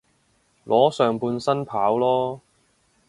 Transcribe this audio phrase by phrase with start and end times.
[0.63, 2.39] 裸上半身跑囉